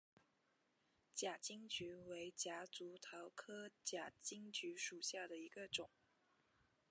[1.13, 5.91] 假金桔为夹竹桃科假金桔属下的一个种。